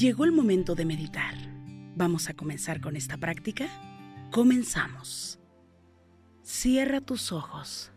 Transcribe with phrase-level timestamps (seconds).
[0.00, 1.34] Llegó el momento de meditar.
[1.94, 3.68] ¿Vamos a comenzar con esta práctica?
[4.32, 5.38] Comenzamos.
[6.42, 7.92] Cierra tus ojos.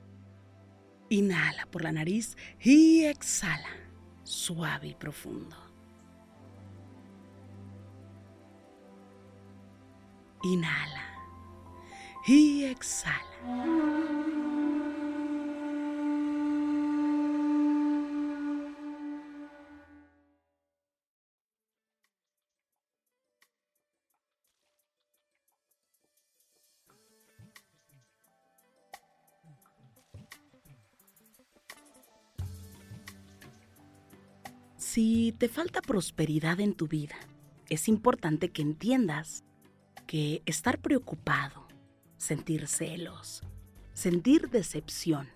[1.08, 3.70] Inhala por la nariz y exhala,
[4.24, 5.56] suave y profundo.
[10.44, 11.06] Inhala
[12.28, 14.53] y exhala.
[34.94, 37.16] Si te falta prosperidad en tu vida,
[37.68, 39.44] es importante que entiendas
[40.06, 41.68] que estar preocupado,
[42.18, 43.42] sentir celos,
[43.96, 45.30] sentir decepción,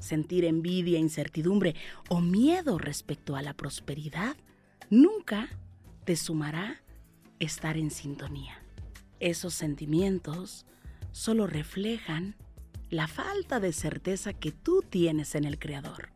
[0.00, 1.76] sentir envidia, incertidumbre
[2.08, 4.34] o miedo respecto a la prosperidad
[4.90, 5.48] nunca
[6.04, 6.82] te sumará
[7.38, 8.60] estar en sintonía.
[9.20, 10.66] Esos sentimientos
[11.12, 12.34] solo reflejan
[12.90, 16.13] la falta de certeza que tú tienes en el Creador.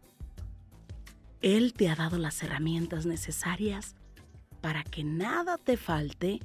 [1.41, 3.94] Él te ha dado las herramientas necesarias
[4.61, 6.41] para que nada te falte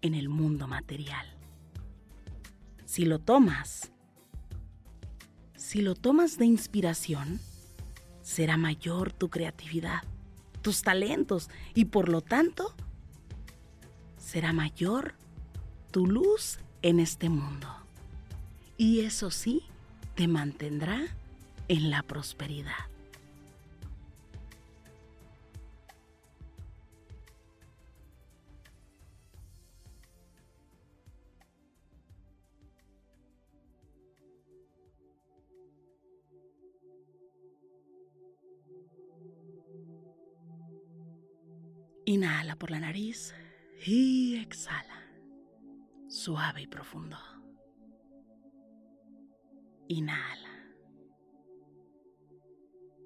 [0.00, 1.26] en el mundo material.
[2.86, 3.92] Si lo tomas,
[5.56, 7.40] si lo tomas de inspiración,
[8.22, 10.02] será mayor tu creatividad,
[10.62, 12.74] tus talentos y por lo tanto
[14.16, 15.14] será mayor
[15.90, 17.68] tu luz en este mundo.
[18.78, 19.62] Y eso sí,
[20.14, 21.06] te mantendrá
[21.68, 22.88] en la prosperidad.
[42.08, 43.34] Inhala por la nariz
[43.84, 45.12] y exhala,
[46.06, 47.18] suave y profundo.
[49.88, 50.72] Inhala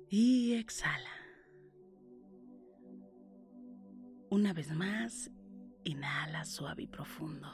[0.08, 1.10] y exhala.
[4.30, 5.32] Una vez más,
[5.82, 7.48] inhala suave y profundo.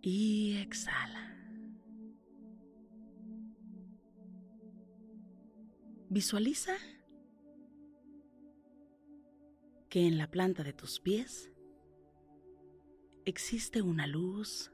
[0.00, 1.39] Y exhala.
[6.12, 6.72] Visualiza
[9.88, 11.52] que en la planta de tus pies
[13.24, 14.72] existe una luz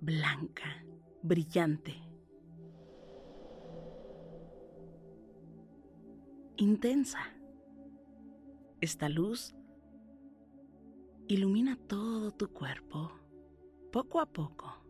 [0.00, 0.84] blanca,
[1.22, 1.94] brillante,
[6.58, 7.20] intensa.
[8.82, 9.54] Esta luz
[11.26, 13.12] ilumina todo tu cuerpo
[13.90, 14.81] poco a poco.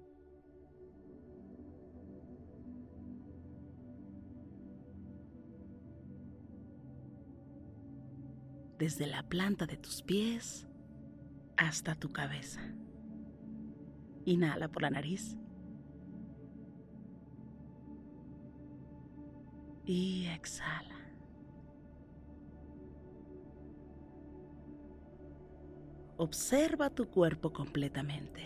[8.82, 10.66] Desde la planta de tus pies
[11.56, 12.60] hasta tu cabeza.
[14.24, 15.36] Inhala por la nariz.
[19.84, 20.98] Y exhala.
[26.16, 28.42] Observa tu cuerpo completamente.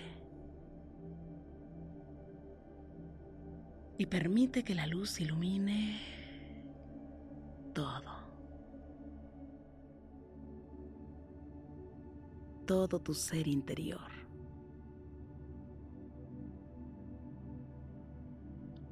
[3.97, 5.99] Y permite que la luz ilumine
[7.73, 8.06] todo.
[12.66, 14.10] Todo tu ser interior.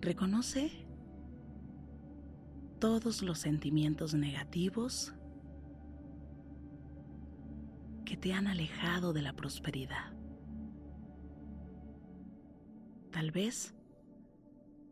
[0.00, 0.70] Reconoce
[2.78, 5.14] todos los sentimientos negativos
[8.04, 10.12] que te han alejado de la prosperidad.
[13.10, 13.74] Tal vez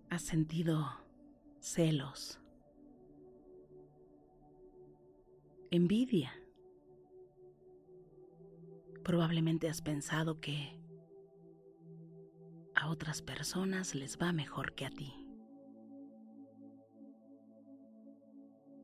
[0.09, 0.87] has sentido
[1.61, 2.41] celos,
[5.71, 6.33] envidia,
[9.05, 10.81] Probablemente has pensado que
[12.75, 15.13] a otras personas les va mejor que a ti.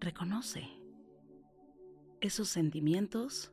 [0.01, 0.69] Reconoce
[2.21, 3.53] esos sentimientos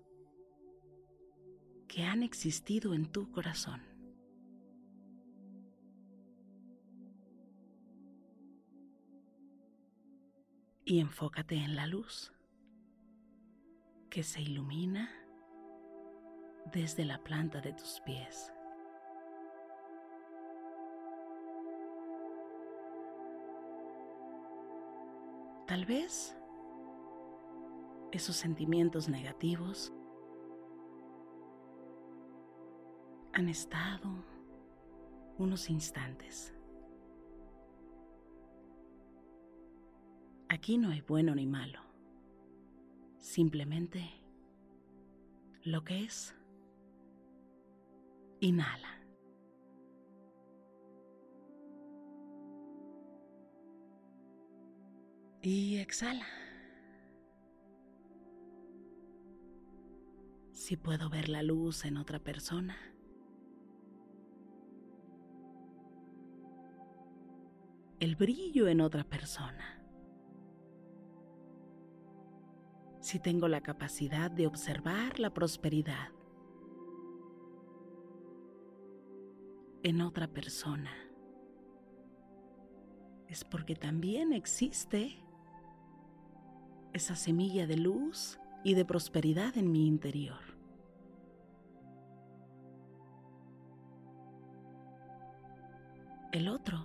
[1.87, 3.81] que han existido en tu corazón.
[10.83, 12.31] Y enfócate en la luz
[14.09, 15.24] que se ilumina
[16.71, 18.51] desde la planta de tus pies.
[25.67, 26.37] Tal vez
[28.11, 29.91] esos sentimientos negativos
[33.33, 34.09] han estado
[35.37, 36.53] unos instantes.
[40.47, 41.81] Aquí no hay bueno ni malo,
[43.19, 44.01] simplemente
[45.63, 46.33] lo que es.
[48.45, 49.01] Inhala.
[55.41, 56.27] Y exhala.
[60.51, 62.77] Si puedo ver la luz en otra persona.
[67.99, 69.83] El brillo en otra persona.
[73.01, 76.14] Si tengo la capacidad de observar la prosperidad
[79.85, 80.89] en otra persona.
[83.27, 85.23] Es porque también existe
[86.91, 90.39] esa semilla de luz y de prosperidad en mi interior.
[96.31, 96.83] El otro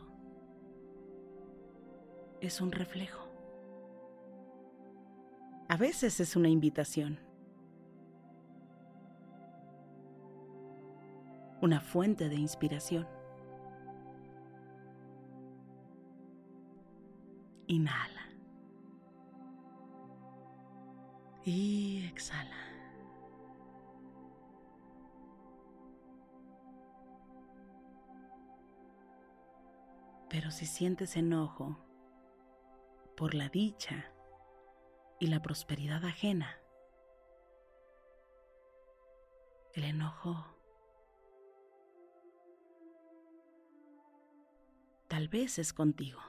[2.43, 3.27] es un reflejo.
[5.71, 7.30] A veces es una invitación.
[11.63, 13.07] Una fuente de inspiración.
[17.67, 18.29] Inhala.
[21.45, 22.57] Y exhala.
[30.31, 31.77] Pero si sientes enojo
[33.17, 34.07] por la dicha
[35.19, 36.57] y la prosperidad ajena,
[39.75, 40.50] el enojo
[45.11, 46.21] tal vez es contigo.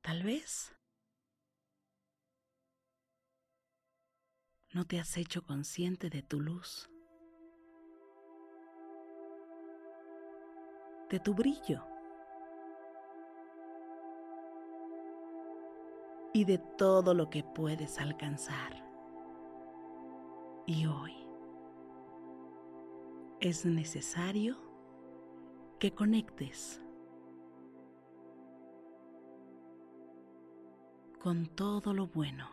[0.00, 0.72] Tal vez
[4.72, 6.88] no te has hecho consciente de tu luz,
[11.10, 11.84] de tu brillo
[16.32, 18.84] y de todo lo que puedes alcanzar.
[20.64, 21.27] Y hoy
[23.40, 24.56] es necesario
[25.78, 26.82] que conectes
[31.20, 32.50] con todo lo bueno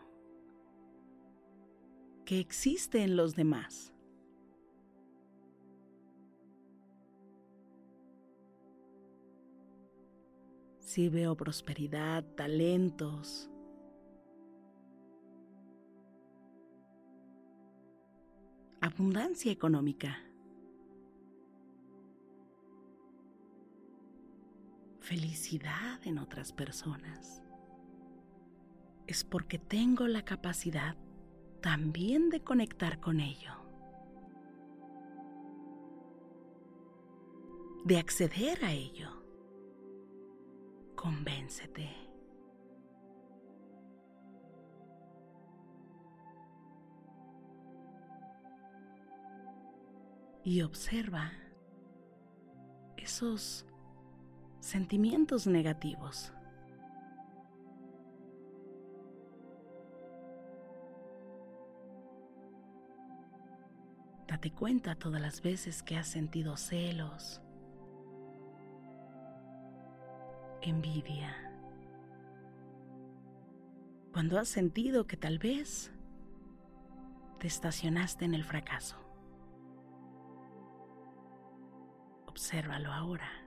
[2.25, 3.93] que existe en los demás.
[10.79, 13.49] Si veo prosperidad, talentos,
[18.81, 20.17] abundancia económica,
[25.05, 27.43] felicidad en otras personas
[29.05, 30.95] es porque tengo la capacidad
[31.61, 33.53] también de conectar con ello,
[37.85, 39.11] de acceder a ello.
[40.95, 41.87] Convéncete.
[50.43, 51.31] Y observa
[52.97, 53.67] esos
[54.65, 56.33] sentimientos negativos
[64.27, 67.43] Date cuenta todas las veces que has sentido celos,
[70.63, 71.53] envidia,
[74.11, 75.93] cuando has sentido que tal vez
[77.39, 78.97] te estacionaste en el fracaso.
[82.25, 83.44] Obsérvalo ahora.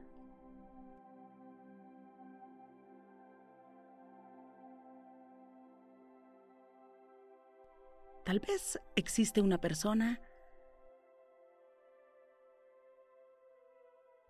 [8.28, 10.20] Tal vez existe una persona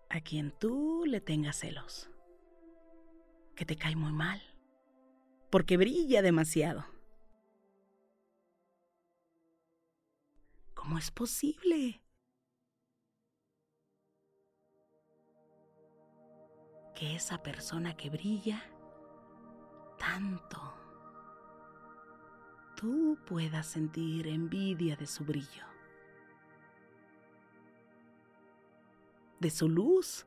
[0.07, 2.09] a quien tú le tengas celos,
[3.57, 4.41] que te cae muy mal,
[5.49, 6.85] porque brilla demasiado.
[10.75, 12.01] ¿Cómo es posible?
[16.95, 18.63] Que esa persona que brilla
[19.97, 20.78] tanto
[22.79, 25.65] tú puedas sentir envidia de su brillo,
[29.41, 30.25] de su luz.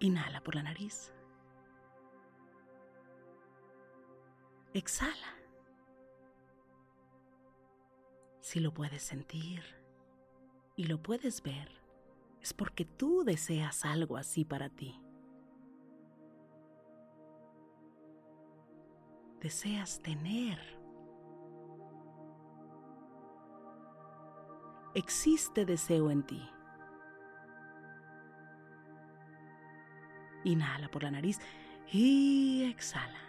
[0.00, 1.12] Inhala por la nariz.
[4.74, 5.36] Exhala.
[8.40, 9.62] Si lo puedes sentir
[10.74, 11.70] y lo puedes ver,
[12.42, 15.05] es porque tú deseas algo así para ti.
[19.40, 20.58] Deseas tener.
[24.94, 26.42] Existe deseo en ti.
[30.44, 31.38] Inhala por la nariz
[31.92, 33.20] y exhala.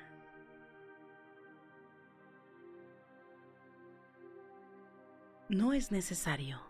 [5.49, 6.61] No es necesario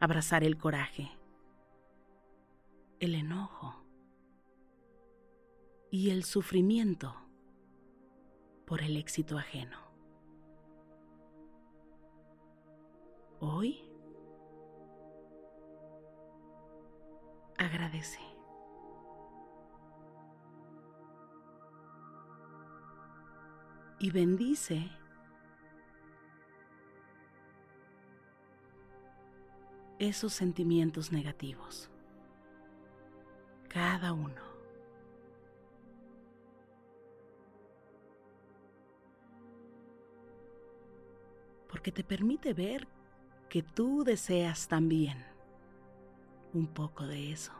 [0.00, 1.10] abrazar el coraje,
[2.98, 3.81] el enojo
[5.92, 7.14] y el sufrimiento
[8.64, 9.76] por el éxito ajeno.
[13.40, 13.84] Hoy
[17.58, 18.20] agradece.
[23.98, 24.90] Y bendice
[29.98, 31.90] esos sentimientos negativos.
[33.68, 34.51] Cada uno.
[41.82, 42.86] Porque te permite ver
[43.48, 45.18] que tú deseas también
[46.54, 47.52] un poco de eso.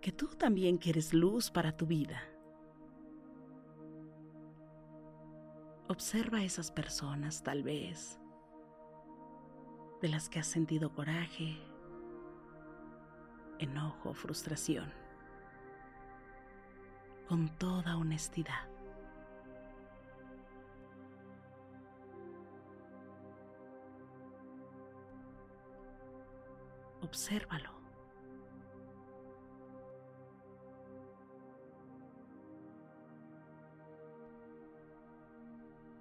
[0.00, 2.20] Que tú también quieres luz para tu vida.
[5.86, 8.18] Observa a esas personas tal vez
[10.02, 11.56] de las que has sentido coraje,
[13.60, 14.92] enojo, frustración,
[17.28, 18.73] con toda honestidad.
[27.14, 27.70] Obsérvalo.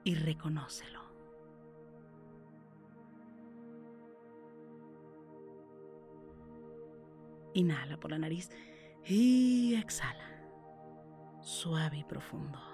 [0.04, 1.02] Y reconócelo.
[7.54, 8.50] Inhala por la nariz
[9.06, 10.18] y exhala.
[11.44, 12.73] Suave y profundo.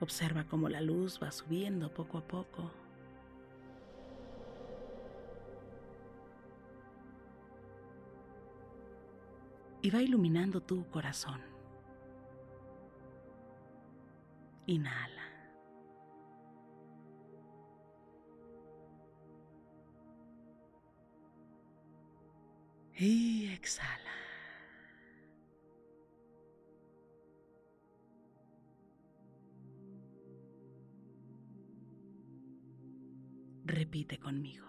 [0.00, 2.70] Observa cómo la luz va subiendo poco a poco.
[9.82, 11.40] Y va iluminando tu corazón.
[14.66, 15.22] Inhala.
[22.94, 24.17] Y exhala.
[33.68, 34.64] Repite conmigo.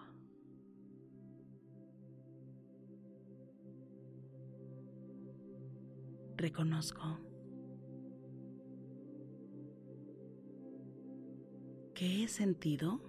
[6.36, 7.18] Reconozco
[11.94, 13.00] que he sentido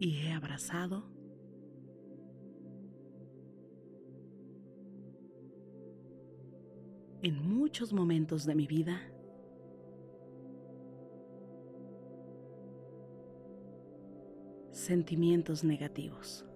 [0.00, 1.08] y he abrazado
[7.22, 9.00] en muchos momentos de mi vida
[14.88, 16.46] sentimientos negativos.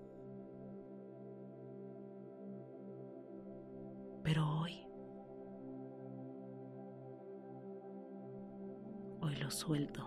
[4.22, 4.86] Pero hoy,
[9.20, 10.02] hoy lo suelto.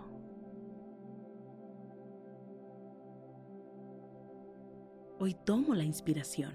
[5.20, 6.52] Hoy tomo la inspiración.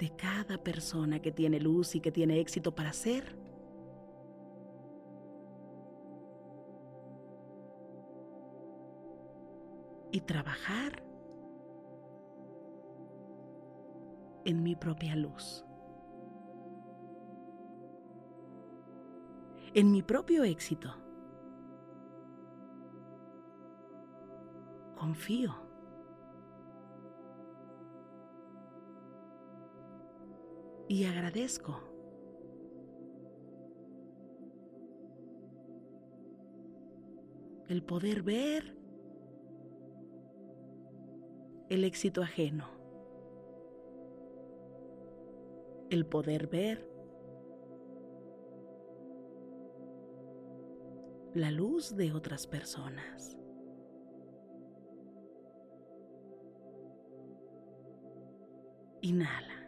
[0.00, 3.41] De cada persona que tiene luz y que tiene éxito para ser.
[10.22, 11.02] Trabajar
[14.44, 15.64] en mi propia luz.
[19.74, 21.02] En mi propio éxito.
[25.02, 25.52] confío.
[30.88, 31.80] Y agradezco.
[37.66, 38.76] El poder ver
[41.72, 42.68] el éxito ajeno
[45.88, 46.86] el poder ver
[51.34, 53.38] la luz de otras personas.
[59.00, 59.58] Inhala.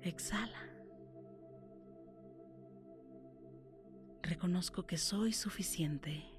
[0.00, 0.48] Exhala.
[4.22, 6.33] Reconozco que soy suficiente.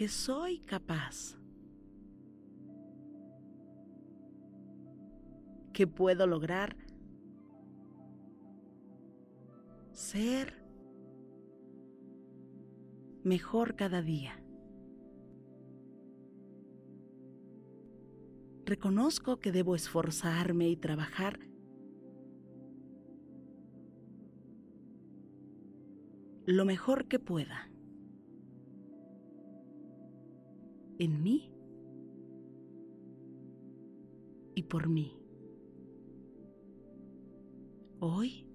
[0.00, 1.36] Que soy capaz.
[5.74, 6.74] Que puedo lograr
[9.92, 10.64] ser
[13.24, 14.42] mejor cada día.
[18.64, 21.40] Reconozco que debo esforzarme y trabajar
[26.46, 27.70] lo mejor que pueda.
[31.00, 31.50] En mí
[34.54, 35.16] y por mí.
[38.00, 38.46] Hoy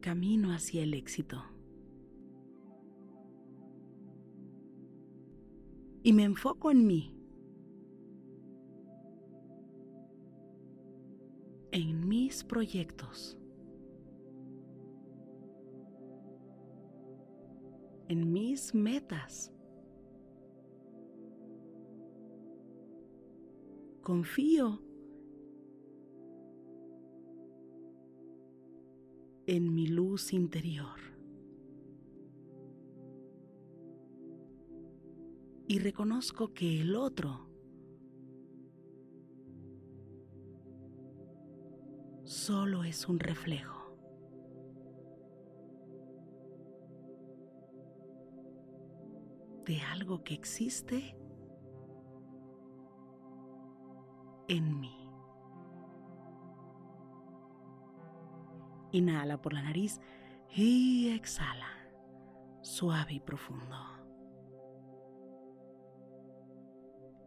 [0.00, 1.40] camino hacia el éxito.
[6.02, 7.14] Y me enfoco en mí.
[11.70, 13.40] En mis proyectos.
[18.10, 19.52] en mis metas.
[24.10, 24.82] Confío
[29.46, 30.98] en mi luz interior.
[35.68, 37.48] Y reconozco que el otro
[42.24, 43.78] solo es un reflejo.
[49.66, 51.19] de algo que existe
[54.50, 54.96] en mí.
[58.92, 60.00] Inhala por la nariz
[60.52, 61.68] y exhala,
[62.60, 63.76] suave y profundo.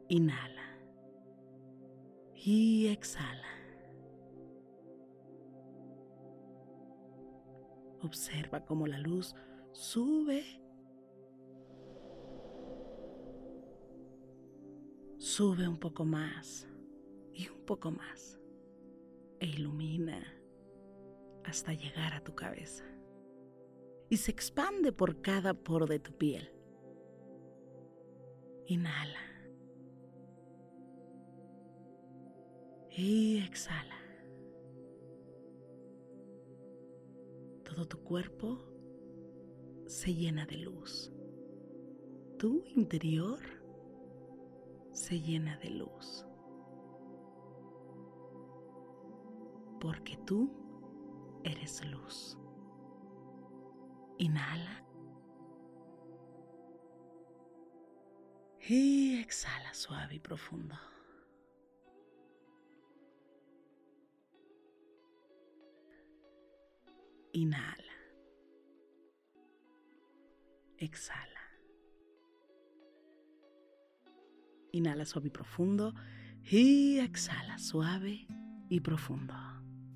[0.09, 0.77] Inhala
[2.35, 3.47] y exhala.
[8.01, 9.33] Observa cómo la luz
[9.71, 10.43] sube
[15.17, 16.67] Sube un poco más
[17.33, 18.39] y un poco más
[19.39, 20.23] e ilumina
[21.43, 22.85] hasta llegar a tu cabeza
[24.09, 26.49] y se expande por cada poro de tu piel.
[28.67, 29.19] Inhala
[32.91, 33.97] y exhala.
[37.63, 38.59] Todo tu cuerpo
[39.87, 41.11] se llena de luz.
[42.37, 43.39] Tu interior
[44.91, 46.25] se llena de luz.
[49.83, 50.49] Porque tú
[51.43, 52.37] eres luz.
[54.17, 54.81] Inhala.
[58.65, 60.77] Y exhala suave y profundo.
[67.33, 67.93] Inhala.
[70.77, 71.41] Exhala.
[74.71, 75.93] Inhala suave y profundo.
[76.41, 78.27] Y exhala suave
[78.69, 79.52] y profundo.